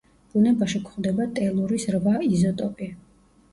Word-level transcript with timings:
ბუნებაში 0.37 0.81
გვხვდება 0.85 1.27
ტელურის 1.37 1.87
რვა 1.99 2.17
იზოტოპი. 2.31 2.93